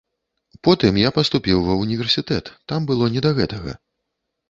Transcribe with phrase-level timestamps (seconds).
[0.67, 3.81] Потым я паступіў ва ўніверсітэт, там было не да гэтага.